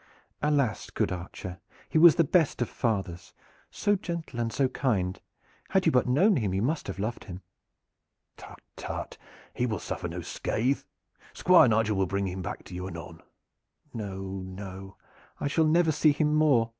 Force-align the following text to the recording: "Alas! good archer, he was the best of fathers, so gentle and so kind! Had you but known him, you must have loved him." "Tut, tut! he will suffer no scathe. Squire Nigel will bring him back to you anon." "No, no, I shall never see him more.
"Alas! 0.41 0.89
good 0.89 1.11
archer, 1.11 1.59
he 1.87 1.99
was 1.99 2.15
the 2.15 2.23
best 2.23 2.59
of 2.59 2.67
fathers, 2.67 3.35
so 3.69 3.95
gentle 3.95 4.39
and 4.39 4.51
so 4.51 4.67
kind! 4.67 5.21
Had 5.69 5.85
you 5.85 5.91
but 5.91 6.07
known 6.07 6.37
him, 6.37 6.55
you 6.55 6.61
must 6.63 6.87
have 6.87 6.97
loved 6.97 7.25
him." 7.25 7.43
"Tut, 8.35 8.61
tut! 8.75 9.19
he 9.53 9.67
will 9.67 9.77
suffer 9.77 10.07
no 10.07 10.21
scathe. 10.21 10.81
Squire 11.33 11.67
Nigel 11.67 11.95
will 11.97 12.07
bring 12.07 12.25
him 12.27 12.41
back 12.41 12.63
to 12.63 12.73
you 12.73 12.87
anon." 12.87 13.21
"No, 13.93 14.41
no, 14.43 14.97
I 15.39 15.47
shall 15.47 15.65
never 15.65 15.91
see 15.91 16.13
him 16.13 16.33
more. 16.33 16.69